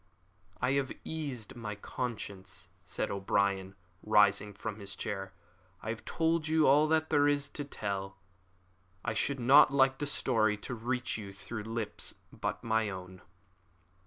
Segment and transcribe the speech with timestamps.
[0.59, 5.31] "I have eased my conscience," said O'Brien, rising from his chair;
[5.83, 8.17] "I have told you all that there is to tell.
[9.05, 13.21] I should not like the story to reach you through any lips but my own."